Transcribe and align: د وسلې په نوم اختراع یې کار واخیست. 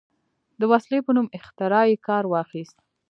د 0.59 0.61
وسلې 0.71 0.99
په 1.05 1.11
نوم 1.15 1.27
اختراع 1.39 1.85
یې 1.91 1.97
کار 2.07 2.23
واخیست. 2.27 2.77